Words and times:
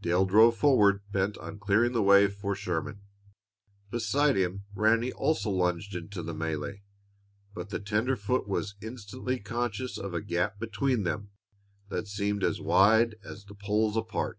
Dale 0.00 0.24
drove 0.24 0.56
forward, 0.56 1.02
bent 1.12 1.36
on 1.36 1.58
clearing 1.58 1.92
the 1.92 2.00
way 2.02 2.26
for 2.26 2.54
Sherman. 2.54 3.02
Beside 3.90 4.34
him 4.34 4.64
Ranny 4.74 5.12
also 5.12 5.50
lunged 5.50 5.94
into 5.94 6.22
the 6.22 6.32
mêlée, 6.32 6.80
but 7.52 7.68
the 7.68 7.78
tenderfoot 7.80 8.48
was 8.48 8.76
instantly 8.80 9.38
conscious 9.40 9.98
of 9.98 10.14
a 10.14 10.22
gap 10.22 10.58
between 10.58 11.02
them 11.02 11.32
that 11.90 12.08
seemed 12.08 12.42
as 12.42 12.62
wide 12.62 13.16
as 13.22 13.44
the 13.44 13.54
poles 13.54 13.94
apart. 13.98 14.38